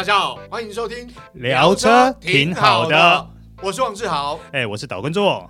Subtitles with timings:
[0.00, 3.26] 大家好，欢迎收听聊车挺好的，
[3.62, 5.46] 我是王志豪，哎，我是岛根座。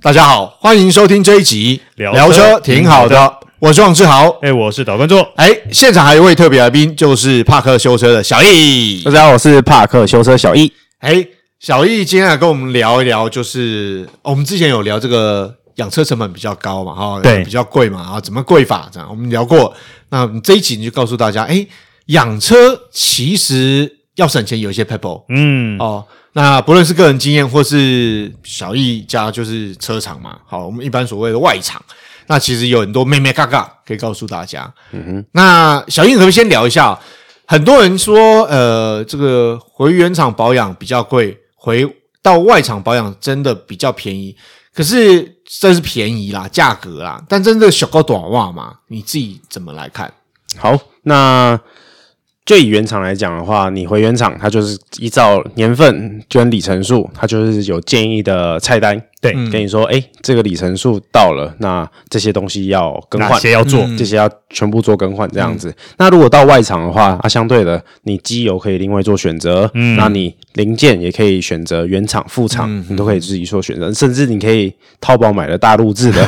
[0.00, 9.02] 大家好，欢迎收听这一集聊车挺好的，我是王志豪，哎，我是岛根座，哎，现场还有一位特别来宾，就是帕克修车的小易。
[9.02, 10.72] 大家好，我是帕克修车小易。
[11.00, 11.26] 哎，
[11.58, 15.56] 小易今天来跟我们聊一聊，就是我们之前有聊这个。
[15.80, 18.88] 养车成本比较高嘛，哈，对，比较贵嘛，啊，怎么贵法？
[18.92, 19.74] 这样我们聊过。
[20.10, 21.66] 那这一集你就告诉大家，哎，
[22.06, 22.54] 养车
[22.92, 26.04] 其实要省钱，有一些撇步，嗯，哦，
[26.34, 31.82] 那不论是个人经验，或是小易家就是车厂嘛，好，我们一般所谓的外厂，
[32.26, 34.72] 那其实有很多妹妹嘎嘎可以告诉大家。
[34.92, 36.98] 嗯哼，那小易可不可以先聊一下？
[37.46, 41.84] 很多人说，呃，这个回原厂保养比较贵，回
[42.22, 44.36] 到外厂保养真的比较便宜。
[44.72, 48.76] 可是这是便宜啦，价格啦，但真的小高短袜嘛？
[48.86, 50.12] 你自己怎么来看？
[50.56, 51.58] 好，那
[52.44, 59.02] 就以原厂来讲的话，你回原厂，它就是依照年份跟里程数，它就是有建议的菜单。
[59.20, 65.74] 对，跟你说，哎，这个里程数到了，那这些东西要更换，哪些要做，这些要全部做更换，这样子。
[65.98, 76.26] 那如果到外厂的话，啊，相对的，你机油可以另外做选择，嗯，那你零件也可以选择原厂、副厂，你都可以自己做选择，甚至你可以淘宝买的大陆制的，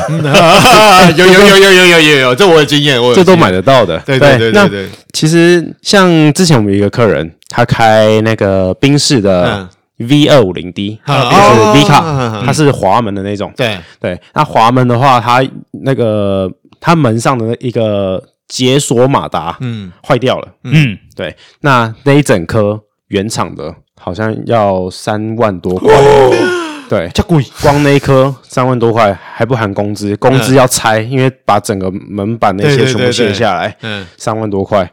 [1.16, 3.98] 有有有有有有有有，这我有经验，我这都买得到的。
[4.04, 4.88] 对对对对对。
[5.14, 9.66] 其实像之前我们有一个客人，他开那个宾士的。
[9.98, 13.52] V 二五零 D，就是 V 卡，它是滑门的那种。
[13.56, 15.42] 对对，那滑门的话，它
[15.84, 20.48] 那个它门上的一个解锁马达，嗯，坏掉了。
[20.64, 25.88] 嗯，对，那那一整颗原厂的，好像要三万多块。
[26.88, 34.90] 对，这贵，光那一颗三万多块，还不含工资，工资要拆，因为把整个门板那些全部卸下来，嗯，三万多块。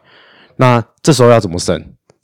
[0.55, 1.77] 那这时候要怎么省？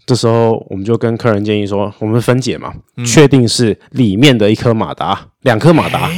[0.05, 2.73] 这时候我们就跟客人建议说，我们分解嘛，
[3.05, 6.09] 确定是里面的一颗马达，两颗马达，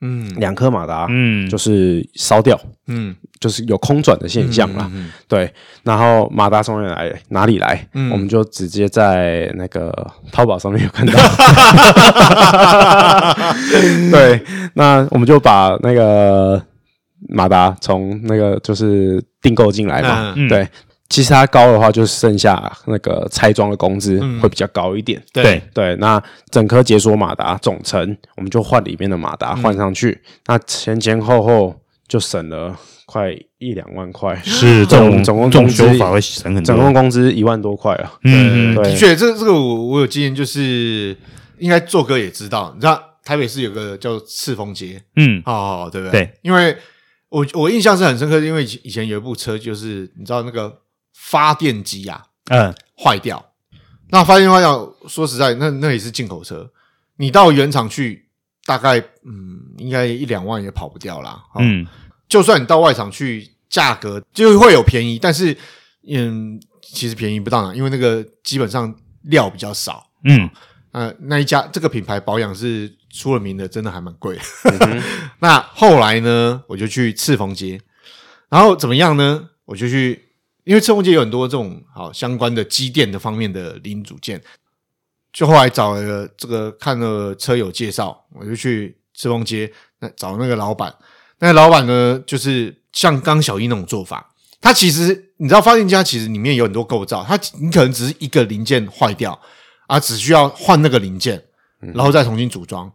[0.00, 4.90] 嗯，两颗马达，嗯，就是烧掉，嗯，就是有空转的现象啦，
[5.26, 5.52] 对。
[5.82, 7.22] 然后马达从哪里来？
[7.28, 7.88] 哪里来？
[8.12, 9.92] 我们就直接在那个
[10.30, 11.12] 淘宝上面有看到，
[14.12, 14.40] 对。
[14.74, 16.62] 那我们就把那个
[17.28, 20.66] 马达从那个就是订购进来嘛，对。
[21.14, 25.16] 其实它高的话，就剩下那个拆装的工资会比较高一点。
[25.20, 26.20] 嗯、对对，那
[26.50, 32.76] 整颗解锁马达总成，我们就换里面的马达换上去，嗯、那前前后后就省了
[33.06, 34.34] 快一两万块。
[34.42, 38.12] 是， 总共总共总修法会省很多，总共工资一万多块啊。
[38.24, 41.16] 嗯，对的确，这这个我我有经验，就是
[41.60, 46.24] 应该做哥也知道，你知道台北市有个叫赤峰街，嗯，好好好，对不对？
[46.24, 46.76] 对，因为
[47.28, 50.80] 我我印象是很深刻，因为以前有一部车，就是你知道那个。
[51.14, 53.52] 发电机呀，嗯，坏掉。
[54.10, 56.70] 那发电坏掉，说实在，那那也是进口车。
[57.16, 58.28] 你到原厂去，
[58.66, 61.42] 大概嗯，应该一两万也跑不掉啦。
[61.54, 61.86] 嗯，
[62.28, 65.56] 就算你到外厂去，价格就会有便宜，但是
[66.08, 70.06] 嗯，其实便宜不到哪，因为那个基本上料比较少。
[70.24, 70.50] 嗯，
[70.92, 74.38] 呃，那一家这个品牌保养是出了名的，真的还蛮贵。
[74.64, 75.02] 嗯、
[75.40, 77.80] 那后来呢，我就去赤峰街，
[78.48, 79.48] 然后怎么样呢？
[79.64, 80.20] 我就去。
[80.64, 84.42] 因为赤峰街有很多这种好相关的机电的方面的零组件，
[85.30, 90.94] 就后来找了这个看了车友介绍，我就去赤峰街那找那个老板。
[91.38, 99.38] 那个老板呢，就是像刚小一那种做法，他其实你知道发电机其实里面有很多构造，他你可能只是一个零件坏掉
[99.86, 101.44] 啊，只需要换那个零件，
[101.78, 102.90] 然后再重新组装。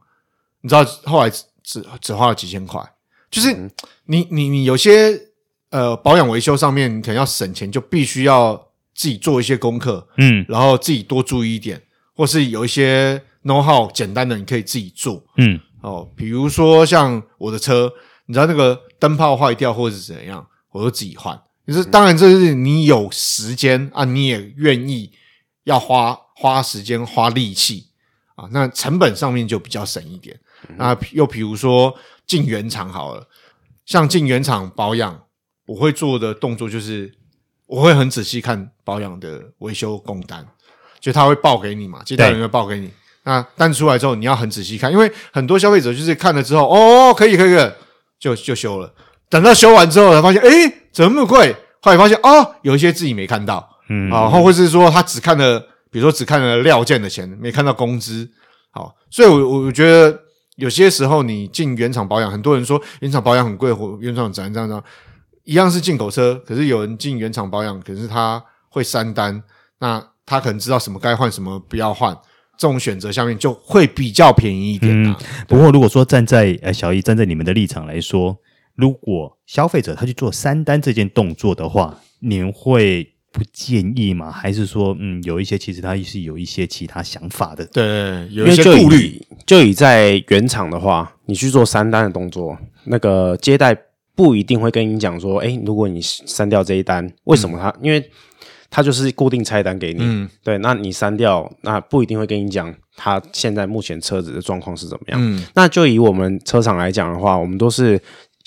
[0.62, 2.81] 你知道后来只只花了几千块，
[3.29, 3.56] 就是
[4.06, 5.28] 你你你有些。
[5.72, 8.56] 呃，保养维修上面你可能要省钱，就必须要
[8.96, 11.80] 自己做一些功课，嗯，然后自己多注意一点，
[12.16, 17.93] 或是有一些 know how 简单的，你可以自己做，嗯，哦，比如说像我的车，
[18.26, 21.40] 你知道那个灯泡坏掉或者是怎样，我就自己换。
[21.67, 25.11] 就是当然这是你有时间啊，你也愿意
[25.66, 27.85] 要花花时间花力气
[28.34, 30.40] 啊，那成本上面就比较省一点。
[30.78, 31.96] 那又比如说
[32.26, 33.28] 进原厂好了，
[33.85, 35.26] 像进原厂保养。
[35.69, 37.13] 我会做的动作就是，
[37.67, 40.43] 我会很仔细看保养的维修工单，
[40.99, 42.89] 就他会报给你嘛，接待人会报给你。
[43.23, 47.71] 那单出来之后，你要很仔细看，因为很多消费者就是看了之后，哦，可以可以可以，
[48.19, 48.91] 就就修了。
[49.29, 51.55] 等到修完之后才发现，诶，怎么那么贵？
[51.81, 55.59] 后来发现，哦，有一些自己没看到，嗯，啊，或者是说他只看了，
[55.91, 58.27] 比如说只看了料件的钱，没看到工资。
[58.71, 60.19] 好，所以我我觉得
[60.55, 64.83] 有些时候你进原厂保养，很多人说原厂保养很贵，或原厂怎样怎样怎样。
[65.49, 69.41] 一样是进口车，可是有人进原厂保养，可是他会三单，
[69.79, 72.16] 那他可能知道什么该换，什么不要换，
[72.55, 78.37] 这种选择下面就会比较便宜一点、啊嗯、不过如果说站在呃小易站在你们的立场来说，
[78.75, 84.31] 如果消费者他去做三单这件动作的话，你们会不建议吗？
[84.31, 87.66] 还是说，嗯，有一些其实他是有一些其他想法的？
[87.73, 89.19] 对，有一些顾虑。
[89.47, 93.75] 就以在原厂的话，你去做三单的动作，那个接待
[94.19, 97.69] 不一定会跟你讲说，哎，如果你删掉这一单，为什么他？
[97.69, 98.11] 嗯、因为
[98.69, 105.17] 他就是固定菜单给你，嗯，对，那你删掉，那不一定会跟你讲他现在目前车子的状况是怎么样。
[105.23, 107.97] 嗯，那就以我们车厂来讲的话，我们都是。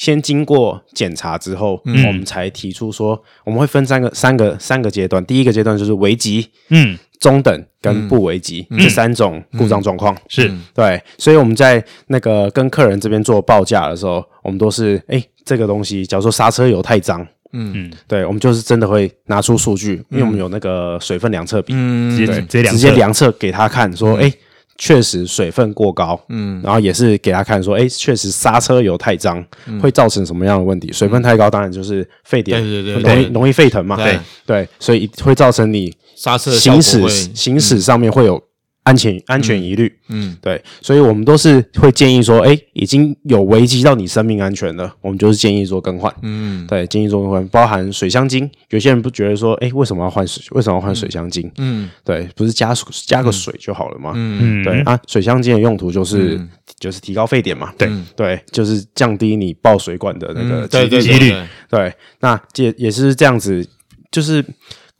[0.03, 5.25] 先经过检查之后，嗯、我们才提出说，我们会分三个、三个、三个阶段。
[5.25, 10.13] 第一个阶段就是危急，嗯，中等跟不危急、嗯、这三种故障状况。
[10.27, 17.71] 是、嗯、对，所以我们在那个跟客人这边做报价的时候，我们都是，哎、欸，这个东西，假如说刹车油太脏，嗯。
[17.73, 23.31] 嗯，对，我们就是真的会拿出数据，因为我们有那个水分量测笔，嗯，直接直接量测。
[23.39, 24.35] 给他看，说，哎、欸。
[24.77, 30.93] 确实水分过高，嗯，然后也是给他看说，哎，确实刹车油太脏，嗯、会造成什么样的问题？
[30.93, 34.19] 水分太高，当然就是沸点，对对对，容易容易沸腾嘛，对。
[34.45, 38.43] 对，所以会造成你刹车行驶行驶上面会有。
[38.85, 50.43] 安全安全疑虑，嗯，对，所以我们都是会建议说，哎，已经有危及到你生命安全了，我们就是建议做更换，嗯，对，建议做更换，包含水箱精，有些人不觉得说，哎，为什么要换水？
[50.51, 51.49] 为什么要换水箱精？
[51.59, 52.75] 嗯，对，不是加
[53.07, 54.13] 加个水就好了吗？
[54.17, 56.41] 嗯，对啊，水箱精的用途就是
[56.81, 57.89] 就是提高沸点嘛，对。
[58.17, 61.33] 对，就是降低你爆水管的那个几率，
[61.71, 63.65] 对，那也也是这样子，
[64.11, 64.45] 就是。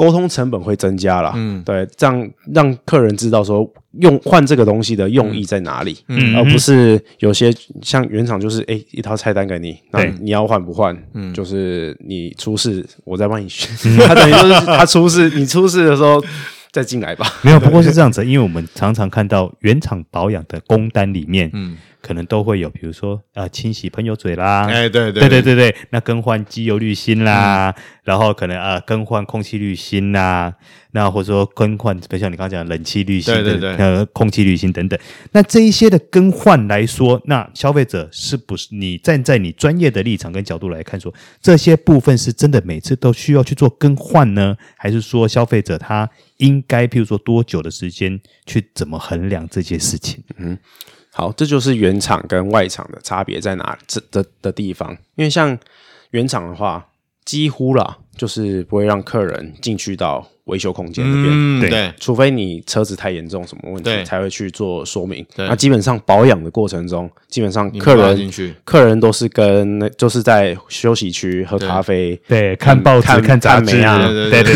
[0.03, 3.65] 沟通成本会增加了，嗯，对，这样让客人知道说
[4.01, 13.71] 用换这个东西的用意在哪里，嗯，而不是有些像原厂就是哎一套菜单给你，那你要换不换，嗯，就是你出事我再帮你选，
[14.09, 16.21] 他等于就是他出事，你出事的时候
[16.73, 17.25] 再进来吧。
[17.43, 21.77] 没有，不过是这样子，因为我们常常看到原厂保养的工单里面，嗯。
[22.03, 25.71] 可能都会有，比如说啊、呃，清洗喷油嘴啦，哎，对对对对对。
[25.71, 30.53] 对，那更换机油滤芯啦，嗯、然后可能啊、呃，更换空气滤芯啦，
[30.91, 34.99] 那或者说更换，比如像你刚刚讲的冷气滤芯，对对对，呃，空气滤芯等等，
[35.31, 50.25] 那这一些的更换来说，那消费者是不是你站在你专业的立场跟角度来看说，说这些部分是真的每次都需要去做更换呢，还是说消费者他应该，譬如说多久的时间去怎么衡量这些事情？
[50.39, 50.59] 嗯。
[51.15, 54.91] 好，这就是原厂跟外厂的差别在哪这的的地方。
[55.15, 55.57] 因为像
[56.11, 56.89] 原厂的话，
[57.25, 60.27] 几乎啦，就是不会让客人进去到。
[60.47, 61.93] 维修空间那边，嗯、对，对。
[62.01, 65.25] 除非你车子太严重，什么问题才会去做说明。
[65.37, 65.47] 对。
[65.47, 68.29] 那基本上保养的过程中，基本上客人
[68.65, 74.55] 客人都是跟那就是在休息区喝咖啡，对，看报纸、看杂志啊，对对对，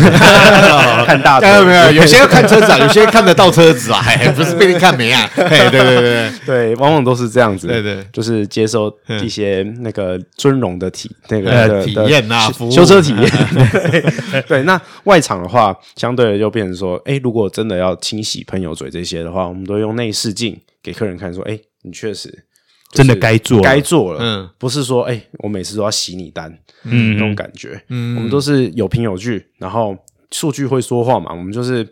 [1.05, 4.03] 看大车没有，有些要看车子啊，有些看得到车子啊，
[4.35, 5.25] 不是被人看没啊？
[5.33, 8.93] 对对对对 对，往往都是这样子，对对，就是接受
[9.23, 13.46] 一些那个尊荣的体那个体验啊，修车体验。
[14.47, 15.77] 对，那外场的话。
[15.95, 22.45] 相对的就变成说，哎、欸，如果真的要清洗喷油嘴这些的话，我们都用内视镜给客人看，说，哎、欸，你确实
[22.91, 29.97] 真的该做，该做了，嗯，不是说，哎、欸，我每次都要洗你单，嗯，那种感觉，嗯，我们都是有凭有据，然后
[30.31, 31.87] 数据会说话嘛，我们就是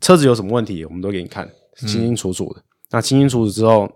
[0.00, 2.60] 车子有什么问题，我们都给你看清清楚楚的。
[2.60, 3.90] 嗯、那清清楚楚之后，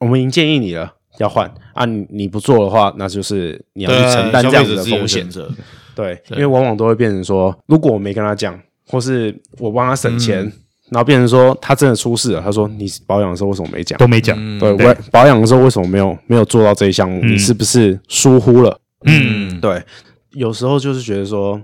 [0.00, 5.28] 我们已经建议你了要换啊，你你不做的话，那就是你要去承担这样子的风险。
[5.94, 10.52] 对，因为往往都会变成说，如果我没跟他讲，或是我帮他省钱，嗯、
[10.90, 13.98] 然后变成说他真的出事了，他说你保养的时候为什么没讲？
[13.98, 14.36] 都没讲。
[14.58, 17.20] 对，我保养的时候为什么没有没有做到这一项目？
[17.22, 18.80] 嗯、你是不是疏忽了？
[19.04, 19.82] 嗯，对。
[20.30, 21.60] 有时候就是觉得说，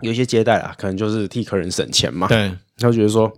[0.00, 2.26] 有一些接待啊，可能就是替客人省钱嘛。
[2.26, 3.30] 对，他觉得说，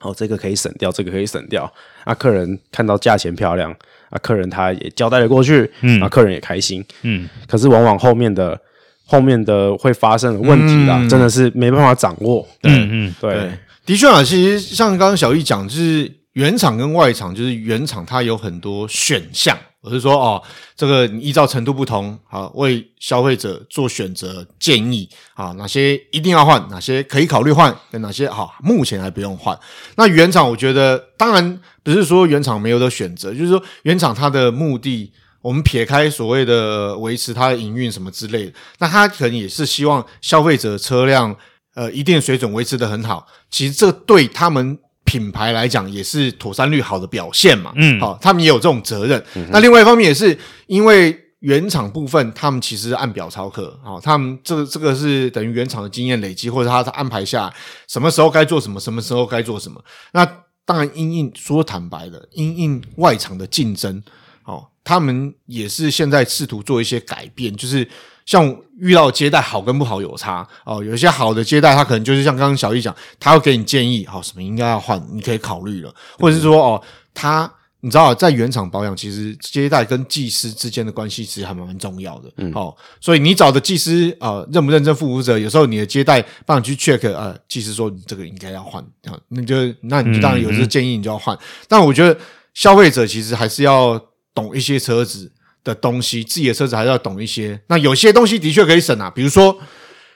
[0.00, 1.72] 哦，这个可以省掉，这个可以省掉。
[2.04, 3.70] 啊，客人看到价钱漂亮，
[4.10, 7.28] 啊，客人他也交代了过去，嗯，啊，客人也开心，嗯。
[7.46, 8.60] 可是往往后面的。
[9.06, 12.40] 后面的会发生的问题啦，嗯、真的是没办法掌握。
[12.62, 13.50] 对，嗯，对，
[13.84, 20.42] 的确啊，其实像刚刚小易讲，就是原厂跟外厂，就是原厂它有很多选项，我是说哦，
[20.74, 29.58] 这个你依照程度不同，好为消费者做选择建议啊，哪些一定要换，哪些可以考虑换，跟哪些好目前还不用换。
[29.96, 35.12] 那原厂我觉得，当然不是说原厂没有的选择，就是说原厂它的目的。
[35.42, 41.36] 我们撇开所谓的维持它的营运什么之类的，那他可能也是希望消费者车辆
[41.74, 43.26] 呃一定水准维持的很好。
[43.50, 44.78] 其实这对他们
[45.14, 47.72] 品牌来讲也是妥善率好的表现嘛。
[47.76, 49.24] 嗯，好，他们也有这种责任。
[49.36, 57.52] 嗯、那另外一方面也是因为原厂部分，他们其实按表操课，哦，他们这个这个是等于原厂的经验累积，或者他他安排下
[57.86, 59.80] 什么时候该做什么，什么时候该做什么。
[60.12, 60.28] 那
[60.64, 64.02] 当然，因应说坦白的，因应外厂的竞争，
[64.44, 67.88] 哦，他们也是现在试图做一些改变，就是
[68.26, 77.50] 像遇到接待好跟不好有差哦，有一些好的接待，他可能就是像刚刚小易讲，他会给你建议，好、哦，什么应该要换，你可以考虑了，或者是说哦，他。
[77.80, 82.32] 你知道，在原厂保养，其实接待跟技师之间的关系其实还蛮蛮重要的。
[82.38, 85.38] 嗯，哦，所以你找的技师啊、呃，认不认真负责？
[85.38, 91.36] 有时候你的接待帮你去 check，呃，技师说你这个应该要换，啊，那就那你就当然有这个建议，你就要换。
[91.36, 92.18] 嗯嗯，但我觉得
[92.54, 94.00] 消费者其实还是要
[94.32, 95.30] 懂一些车子
[95.64, 97.58] 的东西，自己的车子还是要懂一些。
[97.68, 99.58] 那有些东西的确可以省啊，比如说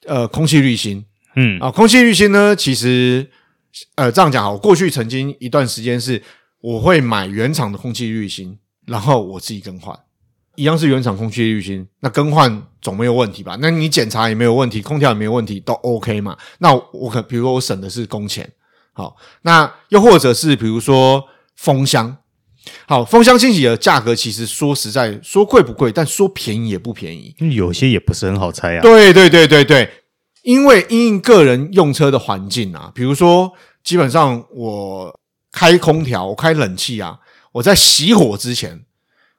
[0.06, 3.28] 呃，空气滤芯，嗯啊，空气滤芯呢，其实
[3.96, 6.22] 呃这样讲啊，我过去曾经一段时间是。
[6.60, 9.96] 我会买原厂的空气滤芯，然后我自己更换，
[10.56, 13.56] 一样是原厂空气滤芯，那更换总没有问题吧？
[13.60, 16.36] 那你检查也没有问题，空调也没有问题，都 OK 嘛？
[16.58, 18.50] 那我可比如说我省的是工钱，
[18.92, 21.22] 好，那又或者是比如说
[21.54, 22.16] 风箱，
[22.86, 28.80] 好，风箱清洗的价格其实说实在说贵不贵，但说便宜也不便宜，有些也不是很好猜啊。
[28.80, 29.90] 对对对对对，
[30.42, 35.18] 因为因应个人用车的环境啊，比如说基本上我。
[35.50, 37.18] 开空调，我开冷气啊！
[37.52, 38.84] 我在熄火之前，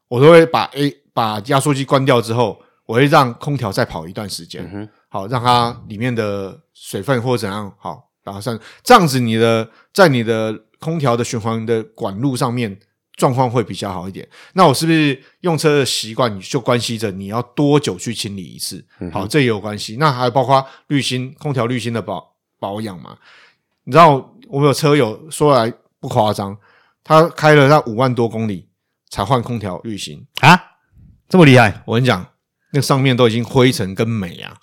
[0.08, 12.78] 我都会把 A 把压缩机关掉之后，我会让空调再跑一段时间，嗯、好让它里面的水分或者怎样好，然后像这样子，你的在你的空调的循环的管路上面
[13.20, 14.28] 状况会比较好一点。
[14.54, 18.84] 那我是不是用车的习惯就关系着你要多久去清理一次？
[19.00, 19.98] 嗯、好，这也有关系。
[20.00, 23.16] 那还有包括滤芯、空调滤芯的保保养嘛？
[23.84, 25.72] 你知道我们有车友说来。
[26.02, 26.58] 不夸张，
[27.04, 28.70] 他开了那五万多公里
[29.10, 30.58] 才换空调滤芯啊，
[31.28, 31.84] 这么厉害！
[31.86, 32.26] 我跟你讲，
[32.72, 34.56] 那上面都已经灰尘跟霉啊，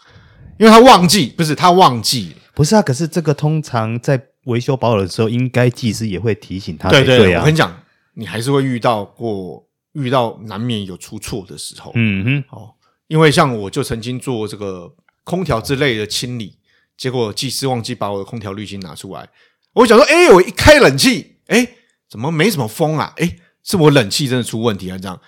[0.59, 2.81] 因为他忘记，不是他忘记，不是啊。
[2.81, 6.89] 可是这个通常在维修保养的时候，应该技师也会提醒他。
[6.89, 7.71] 对对对，我跟你讲，
[8.19, 11.93] 你还是会遇到过，遇到难免有出错的时候。
[11.95, 12.75] 嗯哼，哦，
[13.09, 16.59] 因为像我就曾经做这个空调之类的清理，
[16.97, 19.29] 结果技师忘记把我的空调滤芯拿出来。
[19.75, 21.77] 我想说，哎，我一开冷气，哎，
[22.09, 23.13] 怎么没什么风啊？
[23.19, 24.97] 哎，是我冷气真的出问题啊？
[24.97, 25.21] 这样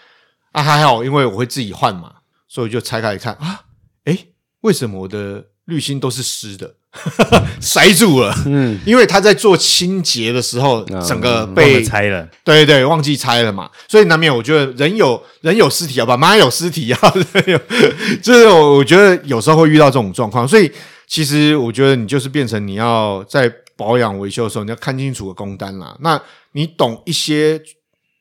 [0.52, 2.16] 啊，还好，因为我会自己换嘛，
[2.48, 3.66] 所以就拆开来看啊，
[4.04, 4.28] 哎，
[4.62, 6.76] 为什么我的滤芯都是湿的，
[7.60, 8.34] 塞住了？
[8.46, 17.14] 嗯，因为他在做清洁的时候，整个被拆了，对对对，忘记拆了嘛，所以难免我觉得人有人有尸体啊，爸妈有尸体啊，
[18.22, 20.70] 就是我觉得有时候会遇到这种状况，所以
[21.06, 23.52] 其实我觉得你就是变成你要在。
[23.78, 25.96] 保养维修的时候，你要看清楚个工单啦。
[26.00, 27.62] 那你懂一些，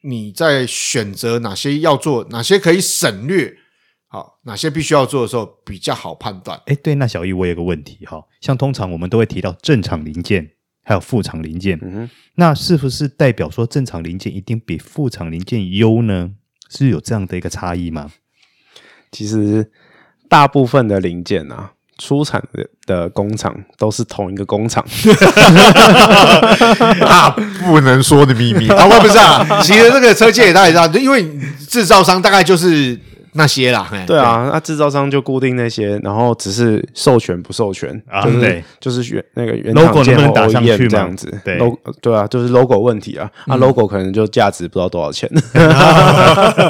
[0.03, 3.51] 你在选择哪些要做，哪些可以省略，
[4.07, 6.59] 好，哪些必须要做的时候比较好判断。
[6.65, 10.51] 哎，对，那小易，我有个问题哈，像通常我们都会提到正常零件，
[10.83, 16.31] 还有副厂零件，嗯哼，那是不是代表说正常零件一定比副厂零件优呢？
[16.69, 18.11] 是有这样的一个差异吗？
[19.11, 19.71] 其实
[20.29, 21.73] 大部分的零件啊。
[21.99, 24.85] 出产的的工厂都是同一个工厂，
[27.01, 27.31] 啊，
[27.65, 31.27] 不能说的秘密啊，不是啊，其实这个车界也大概知道，因为
[31.67, 32.95] 制造商大概就是
[33.37, 45.29] 那些啦，对啊，那制造商就固定那些，然后只是授权不授权，啊，对，就是原那个原厂件能打上去这样子，对，logo 对啊，就是 logo 问题啊，啊，logo 可能就价值不知道多少钱，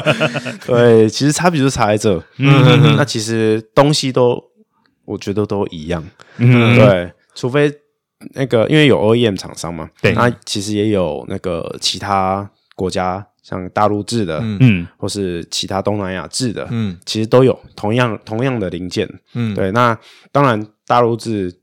[0.66, 4.42] 对，其实差别就差在这，嗯，那其实东西都。
[5.08, 6.04] 我觉得都一样，
[6.36, 7.72] 嗯，对，除非
[8.34, 12.46] 那个因为有 OEM 厂商嘛，对，那其实也有那个其他
[12.76, 19.98] 国家，像大陆制的，嗯，或是其他东南亚制的，嗯，其实都有同样同样的零件，嗯，对，那
[20.30, 21.54] 当然大陆制、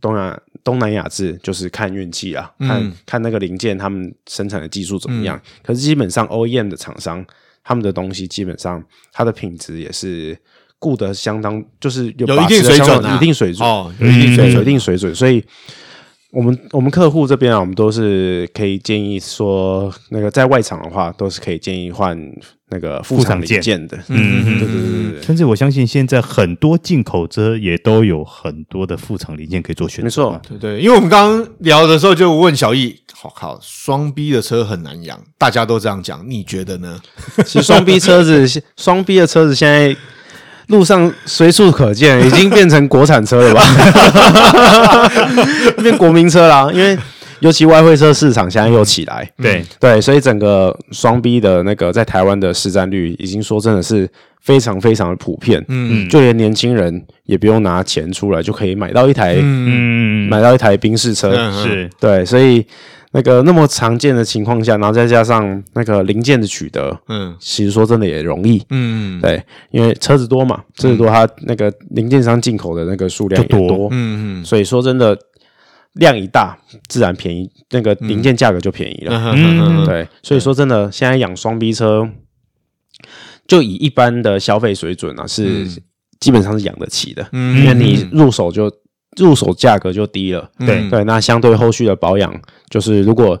[0.00, 7.24] 东南东南亚制就是看运气啊，看、嗯、看那个零件他们生产的技术怎么样，嗯、可是基本上 OEM 的厂商
[7.62, 8.82] 他们的东西基本上
[9.12, 10.38] 它的品质也是。
[10.80, 15.14] 顾得相当，就是有，有一定水准、啊，一定水准哦，有一定水准，一定水准。
[15.14, 15.42] 所以，
[16.34, 22.18] 我们我们客户这边啊，我们都是可以建议说，那个在外厂的话，都是可以建议换
[22.70, 23.96] 那个副厂零件的。
[24.08, 25.22] 嗯，对对对对。
[25.22, 30.04] 甚至我相信，现在很多进口车也都有很多的副厂零件可以做选择。
[30.04, 30.80] 没错，对对。
[30.80, 37.00] 因为我们刚刚聊的时候，就问小易，好靠，双 B 的车很难养，大家都这样讲，你觉得呢？
[37.46, 39.96] 其实双 B 车子，双 B 的车子现在。
[40.68, 43.62] 路上随处可见，已经变成国产车了吧？
[45.82, 46.96] 变国民车啦，因为
[47.40, 49.62] 尤其外汇车市场现在又起来，对。
[49.78, 54.08] 对，所以整个双 B 的那个在台湾的市占率，已经说真的是
[54.40, 55.62] 非常非常的普遍。
[55.68, 61.90] 嗯，就连年轻人也不用拿钱出来就可以买到一台，嗯，买到一台宾士车，是。
[62.00, 62.64] 对，所以
[63.14, 68.62] 那个那么常见的情况下，然后再加上那个零件的取得，嗯，其实说真的也容易。
[68.68, 75.18] 嗯，对，因为车子多嘛，车子多，它那个零件商进口的那个数量也多，嗯嗯，所以说真的。
[75.94, 79.32] 量一大，自然便宜，那个零件价格就便宜了。
[79.32, 82.10] 嗯、对，所以说真的，现在养双 B 车，
[83.46, 85.64] 就以一般的消费水准啊，是
[86.18, 87.24] 基本上是养得起的。
[87.30, 88.68] 嗯，因为你入手就
[89.16, 90.50] 入手价格就低了。
[90.58, 92.34] 对、嗯、对，那相对后续的保养，
[92.70, 93.38] 就是如果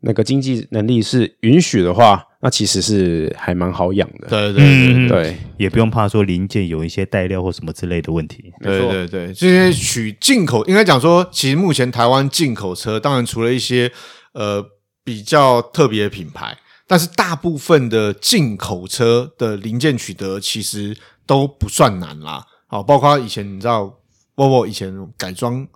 [0.00, 2.24] 那个经济能力是允许的话。
[2.44, 8.52] 那其实是还蛮好养的，对对对对，嗯、对也不用怕说零件有一些带料或什么之类的问题。
[8.62, 13.90] 对对对，这些取进口，应该讲说，其实目前台湾进口车，当然除了一些
[14.34, 14.62] 呃
[15.02, 16.54] 比较特别的品牌，
[16.86, 22.44] 但是大部分的进口车的零件取得其实都不算难啦。
[22.66, 23.90] 好，包括以前你知道
[24.36, 25.66] ，Volvo 以前改装。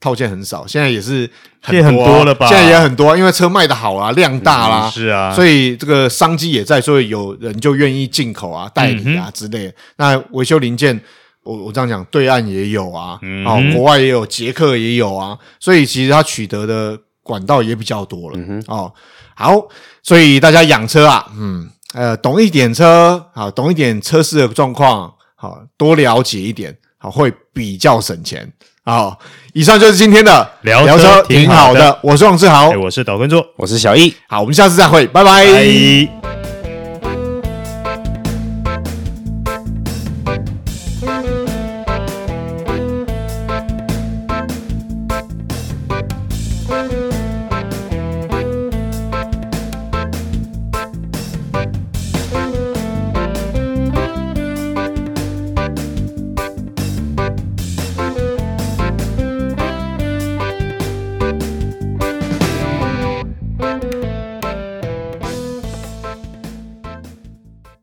[0.00, 1.28] 套件很少，现在也是
[1.60, 2.46] 很多，啊，很多了吧？
[2.46, 9.70] 现在也很多，因为车卖的好啊，量大啦，嗯，是啊，所以这个商机也在，所以有人就愿意进口啊，代理啊之类的。
[9.70, 11.00] 嗯、那维修零件，
[11.42, 18.38] 我我这样讲，对岸也有啊，嗯、哼哦，国外也有，捷克也有啊，所以其实它取得的管道也比较多了。
[18.38, 18.94] 嗯、哦，
[19.34, 19.60] 好，
[20.04, 28.50] 所以大家养车啊，嗯，呃，懂一点车，好，懂一点车市的状况，好，多了解一点，好，会比较省钱。
[28.84, 29.18] 好，
[29.52, 31.98] 以上就是今天的聊车，挺好的。
[32.02, 34.14] 我是王志豪，我是导观众，我是小易。
[34.28, 35.44] 好，我们下次再会，拜拜。
[35.46, 36.17] 拜拜。